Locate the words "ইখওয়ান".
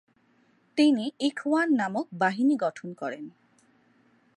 1.19-1.67